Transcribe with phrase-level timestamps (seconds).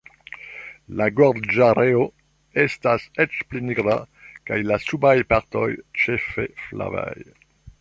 [0.99, 1.99] La gorĝareo
[2.63, 3.99] estas eĉ pli nigra,
[4.51, 5.67] kaj la subaj partoj
[6.05, 7.09] ĉefe flavaj.